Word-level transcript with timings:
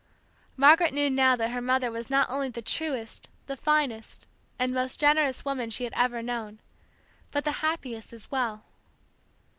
Margaret 0.57 0.95
knew 0.95 1.11
now 1.11 1.35
that 1.35 1.51
her 1.51 1.61
mother 1.61 1.91
was 1.91 2.09
not 2.09 2.27
only 2.27 2.49
the 2.49 2.63
truest, 2.63 3.29
the 3.45 3.55
finest, 3.55 4.27
the 4.57 4.67
most 4.67 4.99
generous 4.99 5.45
woman 5.45 5.69
she 5.69 5.83
had 5.83 5.93
ever 5.95 6.23
known, 6.23 6.59
but 7.29 7.43
the 7.45 7.51
happiest 7.61 8.11
as 8.11 8.31
well. 8.31 8.63